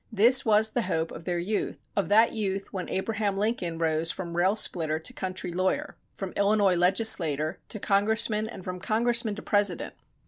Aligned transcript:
This 0.11 0.43
was 0.43 0.71
the 0.71 0.81
hope 0.81 1.11
of 1.11 1.25
their 1.25 1.37
youth, 1.37 1.77
of 1.95 2.09
that 2.09 2.33
youth 2.33 2.73
when 2.73 2.89
Abraham 2.89 3.35
Lincoln 3.35 3.77
rose 3.77 4.09
from 4.09 4.35
rail 4.35 4.55
splitter 4.55 4.97
to 4.97 5.13
country 5.13 5.51
lawyer, 5.51 5.95
from 6.15 6.31
Illinois 6.35 6.73
legislator 6.75 7.59
to 7.69 7.79
congressman 7.79 8.49
and 8.49 8.63
from 8.65 8.79
congressman 8.79 9.35
to 9.35 9.43
President. 9.43 9.93